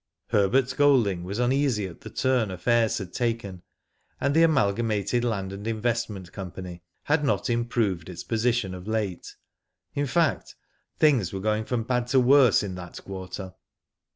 [0.29, 3.61] Herbert Golding was uneasy at the turn affairs had taken,
[4.19, 6.49] and the Amalgamated Land and In vestment Co.
[7.03, 9.35] had not improved its position of late;
[9.93, 10.55] in fact,
[10.97, 13.53] things were going from bad to worse in that quarter.